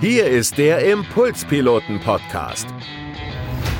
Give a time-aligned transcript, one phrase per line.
[0.00, 2.66] Hier ist der Impulspiloten-Podcast.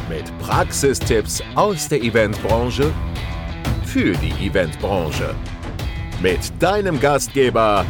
[0.07, 2.92] Mit Praxistipps aus der Eventbranche
[3.86, 5.34] für die Eventbranche.
[6.20, 7.86] Mit deinem Gastgeber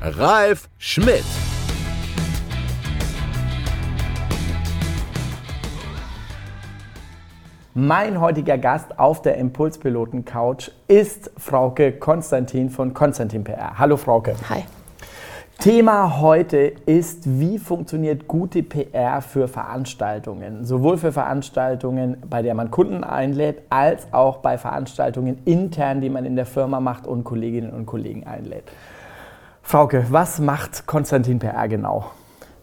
[0.00, 1.22] Ralf Schmidt.
[7.74, 13.78] Mein heutiger Gast auf der Impulspiloten Couch ist Frauke Konstantin von Konstantin PR.
[13.78, 14.34] Hallo Frauke.
[14.50, 14.64] Hi.
[15.62, 20.64] Thema heute ist, wie funktioniert gute PR für Veranstaltungen?
[20.64, 26.24] Sowohl für Veranstaltungen, bei der man Kunden einlädt, als auch bei Veranstaltungen intern, die man
[26.24, 28.64] in der Firma macht und Kolleginnen und Kollegen einlädt.
[29.62, 32.06] Frauke, was macht Konstantin PR genau?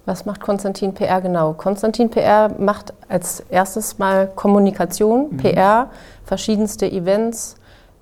[0.06, 1.54] Was macht Konstantin PR genau?
[1.54, 5.38] Konstantin PR macht als erstes mal Kommunikation, mhm.
[5.38, 5.90] PR,
[6.26, 7.56] verschiedenste Events,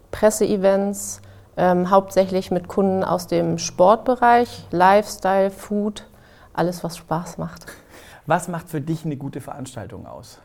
[0.10, 1.22] Presseevents,
[1.58, 6.06] ähm, hauptsächlich mit Kunden aus dem Sportbereich, Lifestyle, Food,
[6.54, 7.66] alles, was Spaß macht.
[8.26, 10.40] Was macht für dich eine gute Veranstaltung aus?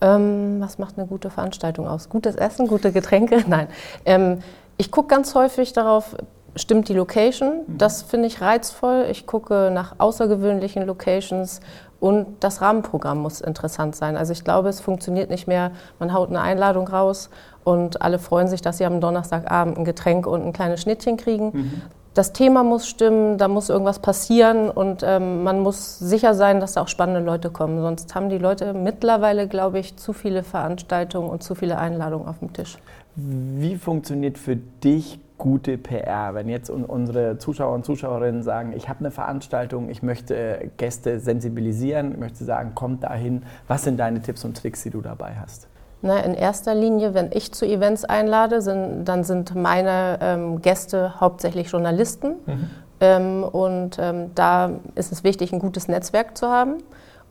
[0.00, 2.08] Ähm, was macht eine gute Veranstaltung aus?
[2.08, 3.44] Gutes Essen, gute Getränke?
[3.48, 3.68] Nein.
[4.04, 4.42] Ähm,
[4.76, 6.16] ich gucke ganz häufig darauf,
[6.56, 7.64] stimmt die Location.
[7.66, 7.78] Mhm.
[7.78, 9.06] Das finde ich reizvoll.
[9.10, 11.60] Ich gucke nach außergewöhnlichen Locations
[12.00, 14.16] und das Rahmenprogramm muss interessant sein.
[14.16, 17.30] Also ich glaube, es funktioniert nicht mehr, man haut eine Einladung raus
[17.64, 21.50] und alle freuen sich, dass sie am Donnerstagabend ein Getränk und ein kleines Schnittchen kriegen.
[21.52, 21.82] Mhm.
[22.12, 26.72] Das Thema muss stimmen, da muss irgendwas passieren und ähm, man muss sicher sein, dass
[26.72, 27.82] da auch spannende Leute kommen.
[27.82, 32.38] Sonst haben die Leute mittlerweile, glaube ich, zu viele Veranstaltungen und zu viele Einladungen auf
[32.38, 32.78] dem Tisch.
[33.16, 36.34] Wie funktioniert für dich gute PR?
[36.34, 42.12] Wenn jetzt unsere Zuschauer und Zuschauerinnen sagen, ich habe eine Veranstaltung, ich möchte Gäste sensibilisieren,
[42.12, 43.42] ich möchte sagen, kommt dahin.
[43.68, 45.68] Was sind deine Tipps und Tricks, die du dabei hast?
[46.02, 51.20] Na, in erster Linie, wenn ich zu Events einlade, sind, dann sind meine ähm, Gäste
[51.20, 52.36] hauptsächlich Journalisten.
[52.46, 52.70] Mhm.
[53.00, 56.76] Ähm, und ähm, da ist es wichtig, ein gutes Netzwerk zu haben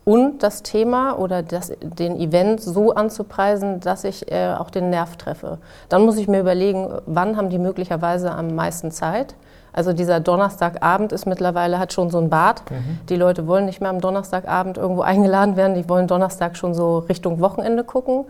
[0.08, 5.16] und das Thema oder das, den Event so anzupreisen, dass ich äh, auch den Nerv
[5.16, 5.58] treffe.
[5.88, 9.34] Dann muss ich mir überlegen, wann haben die möglicherweise am meisten Zeit.
[9.72, 12.62] Also dieser Donnerstagabend ist mittlerweile, hat schon so ein Bad.
[12.70, 13.00] Mhm.
[13.08, 16.98] Die Leute wollen nicht mehr am Donnerstagabend irgendwo eingeladen werden, die wollen Donnerstag schon so
[16.98, 18.26] Richtung Wochenende gucken.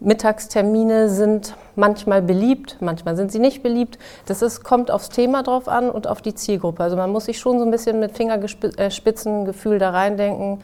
[0.00, 3.98] Mittagstermine sind manchmal beliebt, manchmal sind sie nicht beliebt.
[4.26, 6.82] Das ist, kommt aufs Thema drauf an und auf die Zielgruppe.
[6.82, 10.60] Also man muss sich schon so ein bisschen mit Fingerspitzengefühl da reindenken,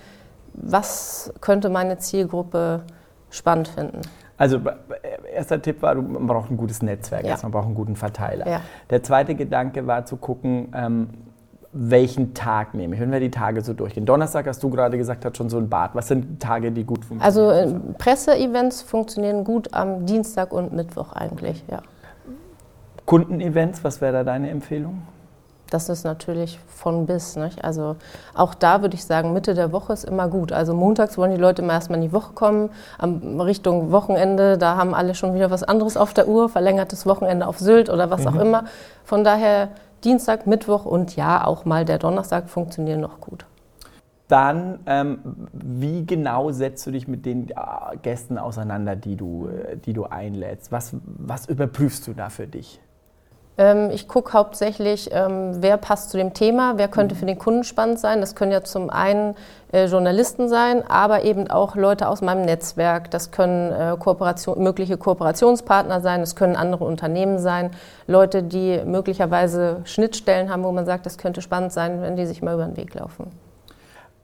[0.55, 2.83] was könnte meine Zielgruppe
[3.31, 4.01] spannend finden?
[4.37, 4.61] Also
[5.33, 7.37] erster Tipp war, man braucht ein gutes Netzwerk, ja.
[7.43, 8.49] man braucht einen guten Verteiler.
[8.49, 8.61] Ja.
[8.91, 11.09] Der zweite Gedanke war zu gucken, ähm,
[11.73, 14.05] welchen Tag nehme ich, wenn wir die Tage so durchgehen.
[14.05, 15.95] Donnerstag hast du gerade gesagt, hat schon so ein Bad.
[15.95, 17.23] Was sind Tage, die gut funktionieren?
[17.23, 21.81] Also äh, Presseevents funktionieren gut am Dienstag und Mittwoch eigentlich, ja.
[23.07, 25.03] Kundenevents, was wäre da deine Empfehlung?
[25.73, 27.37] Das ist natürlich von bis.
[27.37, 27.65] Nicht?
[27.65, 27.97] Also
[28.35, 30.53] auch da würde ich sagen, Mitte der Woche ist immer gut.
[30.53, 34.77] Also montags wollen die Leute immer erstmal in die Woche kommen, am Richtung Wochenende, da
[34.77, 38.23] haben alle schon wieder was anderes auf der Uhr, verlängertes Wochenende auf Sylt oder was
[38.23, 38.29] mhm.
[38.29, 38.65] auch immer.
[39.05, 39.69] Von daher
[40.05, 43.47] Dienstag, Mittwoch und ja, auch mal der Donnerstag funktionieren noch gut.
[44.29, 45.19] Dann, ähm,
[45.53, 47.55] wie genau setzt du dich mit den äh,
[48.01, 50.73] Gästen auseinander, die du, äh, die du einlädst?
[50.73, 52.81] Was, was überprüfst du da für dich?
[53.59, 57.65] Ähm, ich gucke hauptsächlich, ähm, wer passt zu dem Thema, wer könnte für den Kunden
[57.65, 58.21] spannend sein.
[58.21, 59.35] Das können ja zum einen
[59.73, 63.11] äh, Journalisten sein, aber eben auch Leute aus meinem Netzwerk.
[63.11, 67.71] Das können äh, Kooperation, mögliche Kooperationspartner sein, das können andere Unternehmen sein,
[68.07, 72.43] Leute, die möglicherweise Schnittstellen haben, wo man sagt, das könnte spannend sein, wenn die sich
[72.43, 73.31] mal über den Weg laufen.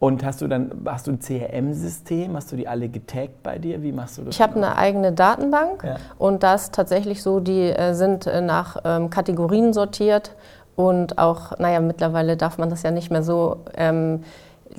[0.01, 2.37] Und hast du dann hast du ein CRM-System?
[2.37, 3.83] Hast du die alle getaggt bei dir?
[3.83, 4.35] Wie machst du das?
[4.35, 5.97] Ich habe eine eigene Datenbank ja.
[6.19, 10.37] und das tatsächlich so, die äh, sind äh, nach ähm, Kategorien sortiert
[10.77, 13.59] und auch, naja, mittlerweile darf man das ja nicht mehr so.
[13.77, 14.23] Ähm,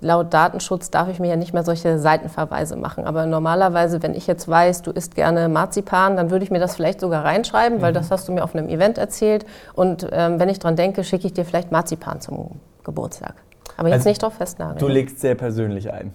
[0.01, 3.05] laut Datenschutz darf ich mir ja nicht mehr solche Seitenverweise machen.
[3.05, 6.75] Aber normalerweise, wenn ich jetzt weiß, du isst gerne Marzipan, dann würde ich mir das
[6.75, 7.81] vielleicht sogar reinschreiben, mhm.
[7.81, 9.45] weil das hast du mir auf einem Event erzählt.
[9.73, 12.51] Und ähm, wenn ich dran denke, schicke ich dir vielleicht Marzipan zum
[12.83, 13.33] Geburtstag.
[13.79, 14.77] Aber jetzt also, nicht drauf festnageln.
[14.77, 16.13] Du legst sehr persönlich ein.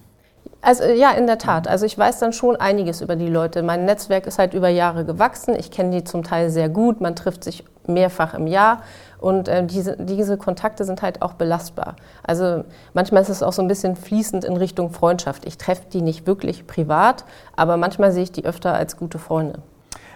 [0.60, 1.66] Also ja, in der Tat.
[1.68, 3.62] Also ich weiß dann schon einiges über die Leute.
[3.62, 5.54] Mein Netzwerk ist halt über Jahre gewachsen.
[5.58, 7.00] Ich kenne die zum Teil sehr gut.
[7.00, 8.82] Man trifft sich mehrfach im Jahr
[9.18, 11.96] und äh, diese, diese Kontakte sind halt auch belastbar.
[12.22, 12.64] Also
[12.94, 15.46] manchmal ist es auch so ein bisschen fließend in Richtung Freundschaft.
[15.46, 17.24] Ich treffe die nicht wirklich privat,
[17.56, 19.60] aber manchmal sehe ich die öfter als gute Freunde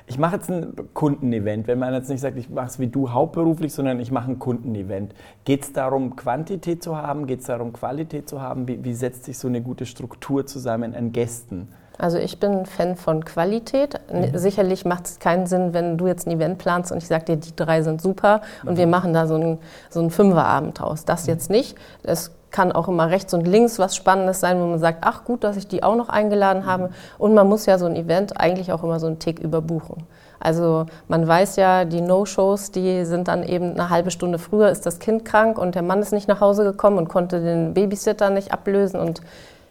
[0.09, 3.13] ich mache jetzt ein Kundenevent, wenn man jetzt nicht sagt, ich mache es wie du
[3.13, 5.15] hauptberuflich, sondern ich mache ein Kundenevent.
[5.45, 7.27] Geht es darum, Quantität zu haben?
[7.27, 8.67] Geht es darum, Qualität zu haben?
[8.67, 11.69] Wie, wie, setzt sich so eine gute Struktur zusammen an Gästen?
[11.99, 14.01] Also ich bin Fan von Qualität.
[14.11, 14.37] Mhm.
[14.39, 17.37] Sicherlich macht es keinen Sinn, wenn du jetzt ein Event planst und ich sage dir,
[17.37, 18.79] die drei sind super und mhm.
[18.79, 19.59] wir machen da so einen
[19.91, 21.05] so ein Fünferabend draus.
[21.05, 21.33] Das mhm.
[21.33, 21.77] jetzt nicht.
[22.03, 25.45] Es kann auch immer rechts und links was Spannendes sein, wo man sagt, ach gut,
[25.45, 26.91] dass ich die auch noch eingeladen habe.
[27.19, 30.07] Und man muss ja so ein Event eigentlich auch immer so einen Tick überbuchen.
[30.41, 34.87] Also man weiß ja, die No-Shows, die sind dann eben eine halbe Stunde früher ist
[34.87, 38.31] das Kind krank und der Mann ist nicht nach Hause gekommen und konnte den Babysitter
[38.31, 39.21] nicht ablösen und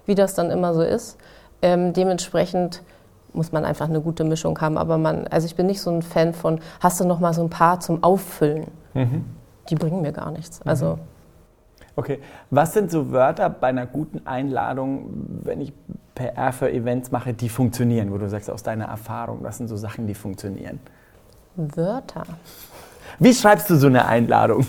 [0.06, 1.18] wie das dann immer so ist.
[1.62, 2.82] Ähm, dementsprechend
[3.34, 4.78] muss man einfach eine gute Mischung haben.
[4.78, 7.42] Aber man, also ich bin nicht so ein Fan von, hast du noch mal so
[7.42, 8.68] ein paar zum Auffüllen?
[8.94, 9.26] Mhm.
[9.70, 10.62] Die bringen mir gar nichts.
[10.66, 11.00] Also mhm.
[11.98, 12.20] Okay,
[12.52, 15.10] was sind so Wörter bei einer guten Einladung,
[15.44, 15.74] wenn ich
[16.14, 19.78] PR für Events mache, die funktionieren, wo du sagst aus deiner Erfahrung, was sind so
[19.78, 20.80] Sachen, die funktionieren?
[21.56, 22.24] Wörter.
[23.18, 24.64] Wie schreibst du so eine Einladung?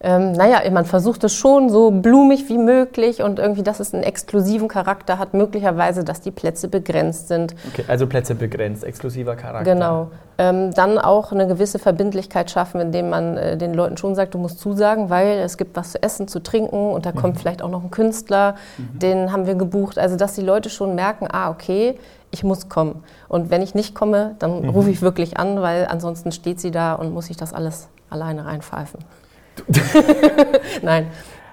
[0.00, 4.04] Ähm, naja, man versucht es schon so blumig wie möglich und irgendwie, dass es einen
[4.04, 7.56] exklusiven Charakter hat, möglicherweise, dass die Plätze begrenzt sind.
[7.72, 9.74] Okay, also Plätze begrenzt, exklusiver Charakter.
[9.74, 10.08] Genau.
[10.38, 14.38] Ähm, dann auch eine gewisse Verbindlichkeit schaffen, indem man äh, den Leuten schon sagt, du
[14.38, 17.38] musst zusagen, weil es gibt was zu essen, zu trinken und da kommt mhm.
[17.40, 18.98] vielleicht auch noch ein Künstler, mhm.
[19.00, 19.98] den haben wir gebucht.
[19.98, 21.98] Also, dass die Leute schon merken, ah, okay,
[22.30, 23.02] ich muss kommen.
[23.28, 24.68] Und wenn ich nicht komme, dann mhm.
[24.68, 28.46] rufe ich wirklich an, weil ansonsten steht sie da und muss sich das alles alleine
[28.46, 29.00] reinpfeifen.
[30.82, 31.10] Nein.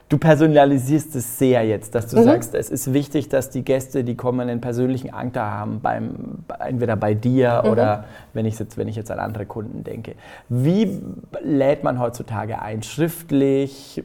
[0.08, 2.26] Du personalisierst es sehr jetzt, dass du mhm.
[2.26, 6.96] sagst, es ist wichtig, dass die Gäste, die kommen, einen persönlichen Anker haben, beim, entweder
[6.96, 7.72] bei dir mhm.
[7.72, 8.04] oder
[8.34, 10.14] wenn ich, jetzt, wenn ich jetzt an andere Kunden denke.
[10.48, 11.02] Wie
[11.42, 12.84] lädt man heutzutage ein?
[12.84, 14.04] Schriftlich,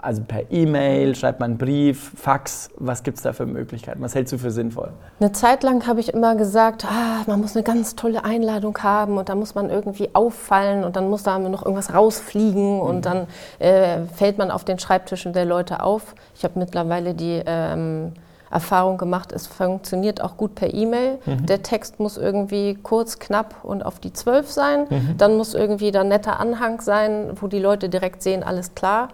[0.00, 2.70] also per E-Mail, schreibt man einen Brief, Fax?
[2.78, 4.00] Was gibt es da für Möglichkeiten?
[4.00, 4.92] Was hältst du für sinnvoll?
[5.20, 9.18] Eine Zeit lang habe ich immer gesagt, ah, man muss eine ganz tolle Einladung haben
[9.18, 12.80] und da muss man irgendwie auffallen und dann muss da noch irgendwas rausfliegen mhm.
[12.80, 13.26] und dann
[13.58, 16.14] äh, fällt man auf den Schreibtischen der der Leute auf.
[16.34, 18.12] Ich habe mittlerweile die ähm,
[18.50, 21.18] Erfahrung gemacht, es funktioniert auch gut per E-Mail.
[21.24, 21.46] Mhm.
[21.46, 24.86] Der Text muss irgendwie kurz, knapp und auf die zwölf sein.
[24.88, 25.14] Mhm.
[25.16, 29.08] Dann muss irgendwie da netter Anhang sein, wo die Leute direkt sehen, alles klar.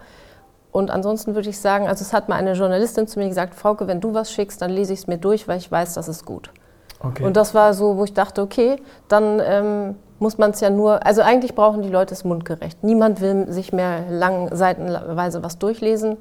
[0.71, 3.87] Und ansonsten würde ich sagen, also es hat mal eine Journalistin zu mir gesagt, Frauke,
[3.87, 6.25] wenn du was schickst, dann lese ich es mir durch, weil ich weiß, das ist
[6.25, 6.51] gut.
[6.99, 7.23] Okay.
[7.23, 8.75] Und das war so, wo ich dachte, okay,
[9.07, 12.83] dann ähm, muss man es ja nur, also eigentlich brauchen die Leute es mundgerecht.
[12.83, 16.17] Niemand will sich mehr lang seitenweise was durchlesen.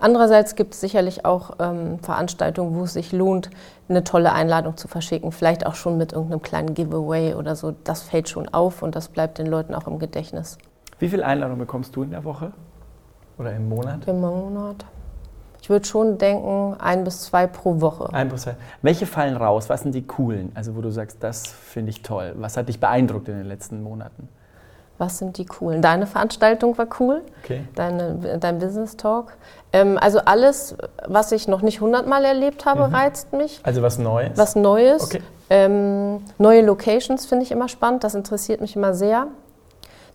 [0.00, 3.50] Andererseits gibt es sicherlich auch ähm, Veranstaltungen, wo es sich lohnt,
[3.88, 5.32] eine tolle Einladung zu verschicken.
[5.32, 7.74] Vielleicht auch schon mit irgendeinem kleinen Giveaway oder so.
[7.84, 10.58] Das fällt schon auf und das bleibt den Leuten auch im Gedächtnis.
[11.00, 12.52] Wie viele Einladungen bekommst du in der Woche
[13.38, 14.06] oder im Monat?
[14.06, 14.84] Im Monat.
[15.68, 18.10] Ich würde schon denken, ein bis zwei pro Woche.
[18.14, 18.56] Ein bis zwei.
[18.80, 19.68] Welche fallen raus?
[19.68, 20.50] Was sind die coolen?
[20.54, 22.32] Also wo du sagst, das finde ich toll.
[22.38, 24.30] Was hat dich beeindruckt in den letzten Monaten?
[24.96, 25.82] Was sind die coolen?
[25.82, 27.64] Deine Veranstaltung war cool, okay.
[27.74, 29.34] Deine, dein Business Talk.
[29.74, 30.74] Ähm, also alles,
[31.06, 32.94] was ich noch nicht hundertmal erlebt habe, mhm.
[32.94, 33.60] reizt mich.
[33.62, 34.38] Also was Neues?
[34.38, 35.02] Was Neues.
[35.02, 35.20] Okay.
[35.50, 39.26] Ähm, neue Locations finde ich immer spannend, das interessiert mich immer sehr.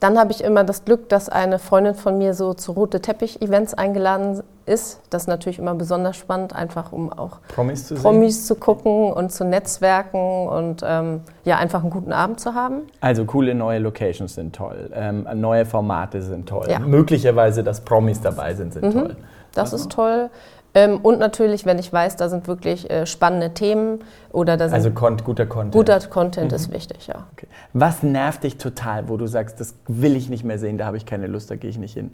[0.03, 3.73] Dann habe ich immer das Glück, dass eine Freundin von mir so zu rote Teppich-Events
[3.73, 4.99] eingeladen ist.
[5.09, 9.31] Das ist natürlich immer besonders spannend, einfach um auch Promis zu, Promis zu gucken und
[9.31, 12.81] zu netzwerken und ähm, ja, einfach einen guten Abend zu haben.
[12.99, 16.67] Also coole neue Locations sind toll, ähm, neue Formate sind toll.
[16.69, 16.79] Ja.
[16.79, 18.91] Möglicherweise, dass Promis dabei sind, sind mhm.
[18.91, 19.15] toll.
[19.53, 19.85] Das also.
[19.85, 20.29] ist toll.
[20.75, 23.99] Ähm, und natürlich, wenn ich weiß, da sind wirklich äh, spannende Themen
[24.31, 25.73] oder da sind Also kon guter Content.
[25.73, 26.55] Guter Content mhm.
[26.55, 27.27] ist wichtig, ja.
[27.33, 27.47] Okay.
[27.73, 30.97] Was nervt dich total, wo du sagst, das will ich nicht mehr sehen, da habe
[30.97, 32.13] ich keine Lust, da gehe ich nicht hin?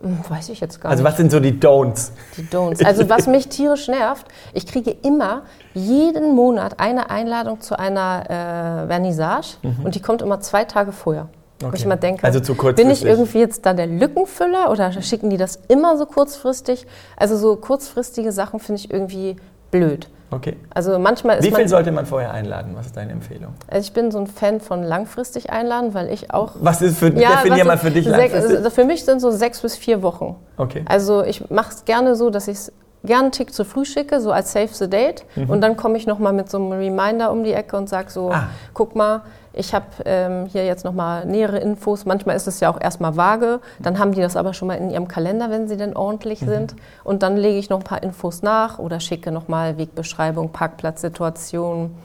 [0.00, 1.06] Hm, weiß ich jetzt gar also nicht.
[1.06, 2.10] Also was sind so die Don'ts?
[2.36, 2.84] Die Don'ts.
[2.84, 8.86] Also was mich tierisch nervt, ich kriege immer jeden Monat eine Einladung zu einer äh,
[8.88, 9.84] Vernissage mhm.
[9.84, 11.28] und die kommt immer zwei Tage vorher.
[11.62, 11.72] Okay.
[11.72, 15.30] Wo ich immer denke, also zu bin ich irgendwie jetzt da der Lückenfüller oder schicken
[15.30, 16.86] die das immer so kurzfristig?
[17.16, 19.36] Also so kurzfristige Sachen finde ich irgendwie
[19.70, 20.08] blöd.
[20.30, 20.56] Okay.
[20.74, 22.72] Also manchmal Wie viel sollte man vorher einladen?
[22.74, 23.54] Was ist deine Empfehlung?
[23.68, 26.52] Also ich bin so ein Fan von langfristig einladen, weil ich auch.
[26.60, 28.56] Was ist für, ja, definier mal für dich langfristig?
[28.56, 30.36] Also für mich sind so sechs bis vier Wochen.
[30.56, 30.84] Okay.
[30.86, 32.72] Also ich mache es gerne so, dass ich es
[33.06, 35.24] gerne einen Tick zu früh schicke, so als Save the Date.
[35.36, 35.50] Mhm.
[35.50, 38.30] Und dann komme ich nochmal mit so einem Reminder um die Ecke und sage so,
[38.30, 38.48] ah.
[38.74, 39.22] guck mal,
[39.56, 42.04] ich habe ähm, hier jetzt nochmal nähere Infos.
[42.04, 43.60] Manchmal ist es ja auch erstmal vage.
[43.78, 46.48] Dann haben die das aber schon mal in ihrem Kalender, wenn sie denn ordentlich mhm.
[46.48, 46.76] sind.
[47.04, 51.96] Und dann lege ich noch ein paar Infos nach oder schicke nochmal Wegbeschreibung, Parkplatzsituation,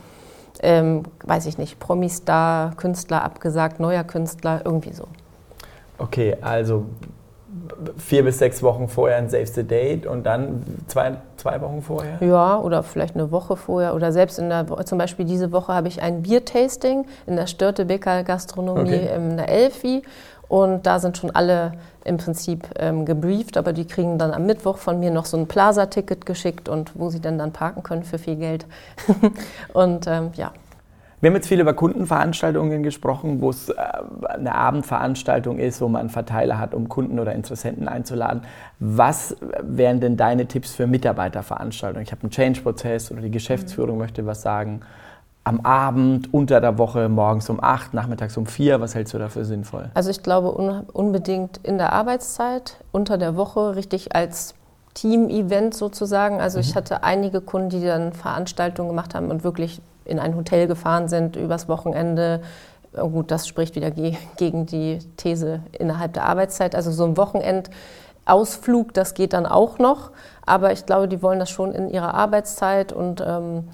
[0.62, 5.08] ähm, weiß ich nicht, Promis da, Künstler abgesagt, neuer Künstler, irgendwie so.
[5.98, 6.86] Okay, also
[7.98, 12.18] vier bis sechs Wochen vorher ein Save the Date und dann zwei, zwei Wochen vorher?
[12.22, 13.96] Ja, oder vielleicht eine Woche vorher.
[13.96, 18.24] Oder selbst in der, zum Beispiel diese Woche habe ich ein Biertasting in der Störtebeker
[18.24, 19.16] Gastronomie okay.
[19.16, 20.04] in der Elfi.
[20.48, 24.78] Und da sind schon alle im Prinzip ähm, gebrieft, aber die kriegen dann am Mittwoch
[24.78, 28.18] von mir noch so ein Plaza-Ticket geschickt und wo sie dann dann parken können für
[28.18, 28.66] viel Geld.
[29.74, 30.52] und ähm, ja.
[31.22, 33.76] Wir haben jetzt viel über Kundenveranstaltungen gesprochen, wo es äh,
[34.28, 38.42] eine Abendveranstaltung ist, wo man einen Verteiler hat, um Kunden oder Interessenten einzuladen.
[38.80, 42.04] Was wären denn deine Tipps für Mitarbeiterveranstaltungen?
[42.04, 44.02] Ich habe einen Change-Prozess oder die Geschäftsführung mhm.
[44.02, 44.82] möchte was sagen.
[45.44, 49.46] Am Abend, unter der Woche, morgens um 8, nachmittags um 4, was hältst du dafür
[49.46, 49.90] sinnvoll?
[49.94, 54.56] Also ich glaube un unbedingt in der Arbeitszeit, unter der Woche, richtig als
[54.96, 56.42] Team-Event sozusagen.
[56.42, 56.62] Also mhm.
[56.62, 61.08] ich hatte einige Kunden, die dann Veranstaltungen gemacht haben und wirklich in ein Hotel gefahren
[61.08, 62.42] sind übers Wochenende.
[62.98, 66.76] Oh gut, das spricht wieder ge gegen die These innerhalb der Arbeitszeit.
[66.76, 70.12] Also so ein Wochenendausflug, das geht dann auch noch.
[70.46, 73.70] Aber ich glaube, die wollen das schon in ihrer Arbeitszeit und ähm,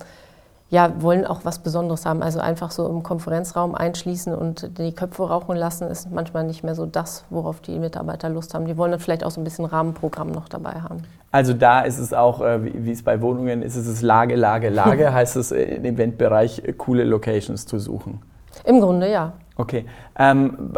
[0.69, 2.21] ja, wollen auch was Besonderes haben.
[2.21, 6.75] Also einfach so im Konferenzraum einschließen und die Köpfe rauchen lassen, ist manchmal nicht mehr
[6.75, 8.65] so das, worauf die Mitarbeiter Lust haben.
[8.65, 11.03] Die wollen dann vielleicht auch so ein bisschen Rahmenprogramm noch dabei haben.
[11.31, 14.69] Also da ist es auch, äh, wie es bei Wohnungen ist, ist es Lage, Lage,
[14.69, 18.21] Lage, heißt es im Eventbereich coole Locations zu suchen.
[18.65, 19.33] Im Grunde ja.
[19.55, 19.85] Okay.
[20.17, 20.73] Ähm,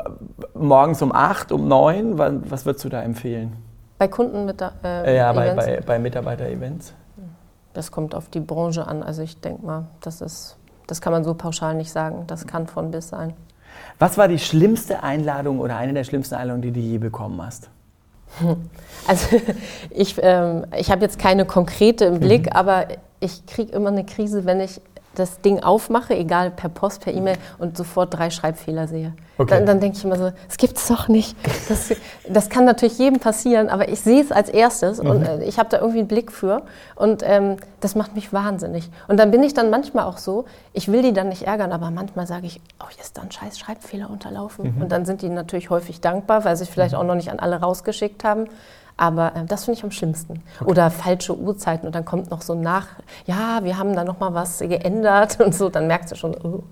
[0.53, 2.17] morgens um 8, um 9,
[2.50, 3.55] was würdest du da empfehlen?
[3.98, 6.93] Bei Kunden mit äh, Ja, bei, bei, bei Mitarbeiter-Events
[7.73, 9.03] das kommt auf die Branche an.
[9.03, 10.57] Also ich denke mal, das ist,
[10.88, 12.25] das kann man so pauschal nicht sagen.
[12.27, 13.33] Das kann von bis sein.
[13.99, 17.69] Was war die schlimmste Einladung oder eine der schlimmsten Einladungen, die du je bekommen hast?
[19.07, 19.41] Also
[19.89, 22.51] ich, ähm, ich habe jetzt keine konkrete im Blick, mhm.
[22.51, 22.88] aber
[23.19, 24.81] ich kriege immer eine Krise, wenn ich
[25.16, 29.13] das Ding aufmache, egal per Post, per E-Mail und sofort drei Schreibfehler sehe.
[29.38, 29.50] Okay.
[29.50, 31.36] Dann, dann denke ich immer so, es gibt es doch nicht.
[31.68, 31.92] Das,
[32.28, 35.10] das kann natürlich jedem passieren, aber ich sehe es als erstes mhm.
[35.10, 36.63] und äh, ich habe da irgendwie einen Blick für
[36.96, 38.89] und ähm, das macht mich wahnsinnig.
[39.08, 41.92] Und dann bin ich dann manchmal auch so, ich will die dann nicht ärgern, aber
[41.92, 44.75] manchmal sage ich, oh, hier ist da ein scheiß Schreibfehler unterlaufen.
[44.75, 44.82] Mhm.
[44.82, 47.00] Und dann sind die natürlich häufig dankbar, weil sie vielleicht mhm.
[47.00, 48.48] auch noch nicht an alle rausgeschickt haben.
[49.00, 50.44] Aber äh, das finde ich am schlimmsten.
[50.60, 50.70] Okay.
[50.70, 52.88] Oder falsche Uhrzeiten und dann kommt noch so nach,
[53.25, 56.63] ja, wir haben da noch mal was geändert und so, dann merkst du schon, oh.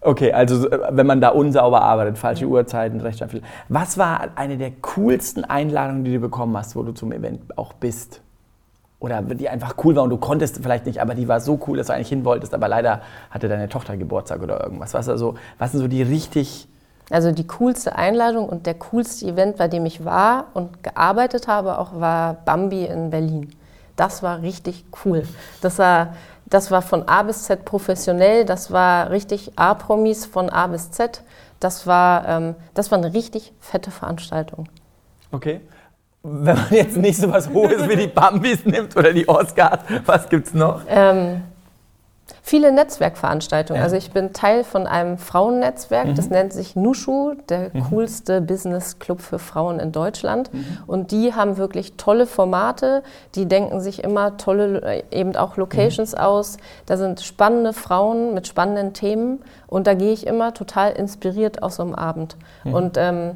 [0.00, 2.52] Okay, also äh, wenn man da unsauber arbeitet, falsche mhm.
[2.52, 3.42] Uhrzeiten, Rechtschreibfehler.
[3.68, 7.72] Was war eine der coolsten Einladungen, die du bekommen hast, wo du zum Event auch
[7.72, 8.22] bist?
[9.00, 11.78] Oder die einfach cool war und du konntest vielleicht nicht, aber die war so cool,
[11.78, 14.94] dass du eigentlich hin wolltest, aber leider hatte deine Tochter Geburtstag oder irgendwas.
[14.94, 16.68] Was, also, was sind so die richtig
[17.10, 21.78] also die coolste Einladung und der coolste Event, bei dem ich war und gearbeitet habe,
[21.78, 23.50] auch war Bambi in Berlin.
[23.96, 25.24] Das war richtig cool.
[25.60, 26.14] Das war,
[26.46, 31.22] das war von A bis Z professionell, das war richtig A-Promis von A bis Z.
[31.58, 34.68] Das war, ähm, das war eine richtig fette Veranstaltung.
[35.32, 35.60] Okay.
[36.22, 40.28] Wenn man jetzt nicht so was Hohes wie die Bambis nimmt oder die Oscars, was
[40.28, 40.82] gibt's noch?
[40.88, 41.42] Ähm,
[42.42, 43.80] Viele Netzwerkveranstaltungen.
[43.80, 43.84] Ja.
[43.84, 46.14] Also ich bin Teil von einem Frauennetzwerk, mhm.
[46.14, 47.84] das nennt sich Nushu, der mhm.
[47.90, 50.52] coolste Business Club für Frauen in Deutschland.
[50.52, 50.78] Mhm.
[50.86, 53.02] Und die haben wirklich tolle Formate,
[53.34, 56.18] die denken sich immer tolle, äh, eben auch Locations mhm.
[56.18, 56.56] aus.
[56.86, 61.76] Da sind spannende Frauen mit spannenden Themen und da gehe ich immer total inspiriert aus
[61.76, 62.36] so einem Abend.
[62.64, 62.74] Mhm.
[62.74, 63.32] Und ähm,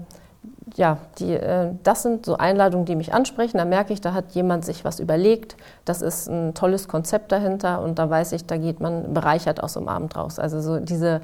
[0.76, 3.58] ja, die, äh, das sind so Einladungen, die mich ansprechen.
[3.58, 5.56] Da merke ich, da hat jemand sich was überlegt.
[5.84, 9.74] Das ist ein tolles Konzept dahinter und da weiß ich, da geht man bereichert aus
[9.74, 10.38] dem Abend raus.
[10.38, 11.20] Also so diese,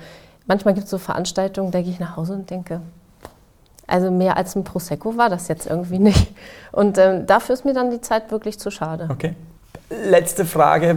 [0.46, 2.80] manchmal gibt es so Veranstaltungen, da gehe ich nach Hause und denke,
[3.86, 6.32] also mehr als ein Prosecco war das jetzt irgendwie nicht.
[6.70, 9.08] Und ähm, dafür ist mir dann die Zeit wirklich zu schade.
[9.10, 9.34] Okay.
[10.08, 10.96] Letzte Frage,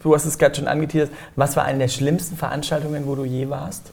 [0.00, 1.12] du hast es gerade schon angeteasert.
[1.34, 3.90] Was war eine der schlimmsten Veranstaltungen, wo du je warst?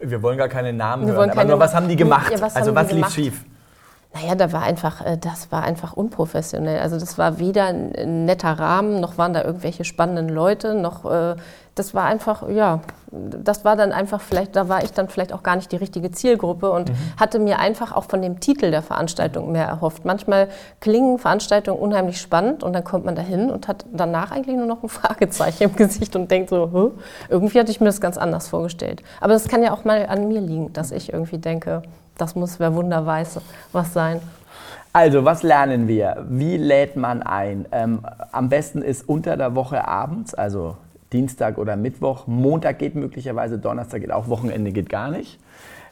[0.00, 2.30] Wir wollen gar keine Namen Wir hören, aber nur was haben die gemacht?
[2.30, 3.12] Ja, was also was lief gemacht?
[3.12, 3.44] schief?
[4.14, 6.80] Naja, da war einfach, äh, das war einfach unprofessionell.
[6.80, 11.36] Also das war weder ein netter Rahmen, noch waren da irgendwelche spannenden Leute, noch äh,
[11.78, 15.42] das war einfach, ja, das war dann einfach vielleicht, da war ich dann vielleicht auch
[15.42, 16.94] gar nicht die richtige Zielgruppe und mhm.
[17.18, 20.04] hatte mir einfach auch von dem Titel der Veranstaltung mehr erhofft.
[20.04, 20.48] Manchmal
[20.80, 24.66] klingen Veranstaltungen unheimlich spannend und dann kommt man da hin und hat danach eigentlich nur
[24.66, 26.90] noch ein Fragezeichen im Gesicht und denkt so, Hö?
[27.28, 29.02] irgendwie hatte ich mir das ganz anders vorgestellt.
[29.20, 31.82] Aber das kann ja auch mal an mir liegen, dass ich irgendwie denke,
[32.18, 33.40] das muss, wer Wunder weiß,
[33.72, 34.20] was sein.
[34.92, 36.26] Also, was lernen wir?
[36.28, 37.66] Wie lädt man ein?
[37.72, 38.00] Ähm,
[38.32, 40.76] am besten ist unter der Woche abends, also
[41.12, 42.26] Dienstag oder Mittwoch.
[42.26, 45.38] Montag geht möglicherweise, Donnerstag geht auch, Wochenende geht gar nicht.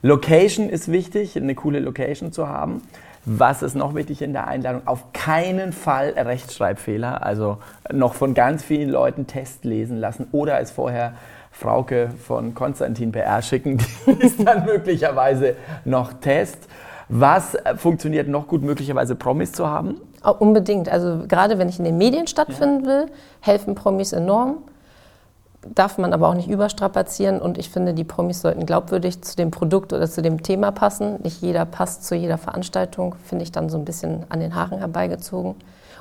[0.02, 2.83] Location ist wichtig, eine coole Location zu haben.
[3.25, 4.83] Was ist noch wichtig in der Einladung?
[4.87, 7.59] Auf keinen Fall Rechtschreibfehler, also
[7.92, 11.14] noch von ganz vielen Leuten Test lesen lassen oder es vorher
[11.58, 16.68] Frauke von Konstantin PR schicken, die ist dann möglicherweise noch Test.
[17.08, 20.00] Was funktioniert noch gut, möglicherweise Promis zu haben?
[20.38, 20.88] Unbedingt.
[20.88, 22.90] Also gerade wenn ich in den Medien stattfinden ja.
[22.90, 23.06] will,
[23.40, 24.58] helfen Promis enorm
[25.75, 29.50] darf man aber auch nicht überstrapazieren und ich finde, die Promis sollten glaubwürdig zu dem
[29.50, 31.20] Produkt oder zu dem Thema passen.
[31.22, 34.78] Nicht jeder passt zu jeder Veranstaltung, finde ich dann so ein bisschen an den Haaren
[34.78, 35.54] herbeigezogen.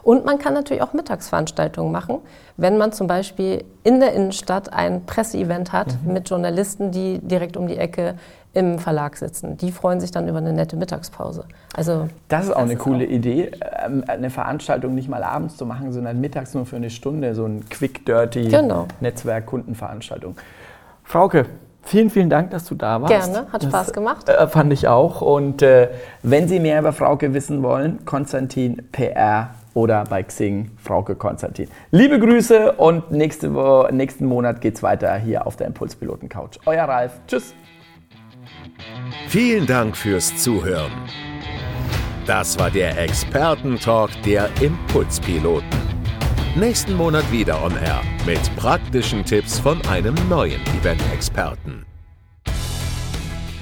[0.06, 2.20] Und man kann natürlich auch Mittagsveranstaltungen machen,
[2.58, 6.14] wenn man zum Beispiel in der Innenstadt ein Presseevent hat mhm.
[6.14, 8.14] mit Journalisten, die direkt um die Ecke
[8.54, 9.58] im Verlag sitzen.
[9.58, 11.46] Die freuen sich dann über eine nette Mittagspause.
[11.76, 13.52] Also das ist auch das eine ist coole auch Idee,
[13.84, 17.46] ähm, eine Veranstaltung nicht mal abends zu machen, sondern mittags nur für eine Stunde, so
[17.46, 18.86] ein quick dirty genau.
[19.00, 20.38] Netzwerk Kundenveranstaltung.
[21.04, 21.48] Frauke,
[21.88, 23.12] Vielen, vielen Dank, dass du da warst.
[23.12, 24.28] Gerne, hat Spaß gemacht.
[24.28, 25.22] Äh, fand ich auch.
[25.22, 25.90] Und äh,
[26.24, 31.68] wenn Sie mehr über Frauke wissen wollen, Konstantin PR oder bei Xing Frauke Konstantin.
[31.92, 33.50] Liebe Grüße und nächste
[33.92, 36.58] nächsten Monat geht es weiter hier auf der Impulspiloten Couch.
[36.66, 37.22] Euer Ralf.
[37.28, 37.54] Tschüss.
[39.28, 40.92] Vielen Dank fürs Zuhören.
[42.26, 45.86] Das war der Expertentalk der Impulspiloten.
[46.56, 51.86] Nächsten Monat wieder on Air mit praktischen Tipps von einem neuen Event-Experten.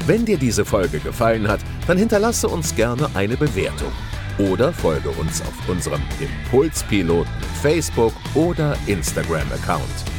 [0.05, 3.91] Wenn dir diese Folge gefallen hat, dann hinterlasse uns gerne eine Bewertung
[4.37, 10.12] oder folge uns auf unserem Impulspiloten Facebook oder Instagram Account.